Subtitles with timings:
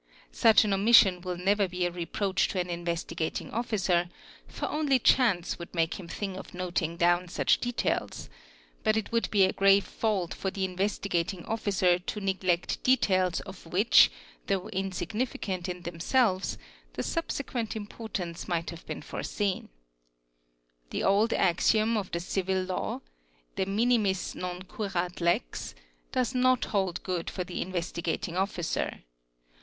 [0.31, 4.09] Such an omission will never be a reproach to an Investigating Officer,
[4.47, 8.27] for only chance would make him think of noting down such details;
[8.83, 13.67] but it would be a grave fault for the Investigating Officer to neglect details of
[13.67, 14.09] which,
[14.47, 16.57] though insignificant in themselves,
[16.93, 19.69] the subsequent importance might have been foreseen,
[20.89, 23.01] The old axiom of the Civil Law
[23.55, 25.75] 'De minimis non curat lex"
[26.11, 29.03] does not hold good for the Investigating Officer.